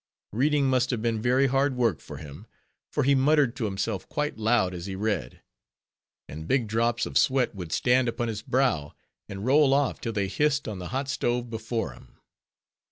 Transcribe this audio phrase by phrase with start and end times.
[0.31, 2.47] Reading must have been very hard work for him;
[2.91, 5.43] for he muttered to himself quite loud as he read;
[6.27, 8.93] and big drops of sweat would stand upon his brow,
[9.29, 12.17] and roll off, till they hissed on the hot stove before him.